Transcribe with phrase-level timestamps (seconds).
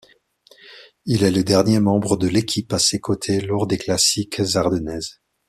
[1.05, 5.19] Il est le dernier membre de l'équipe à ses côtés lors des classiques ardennaises.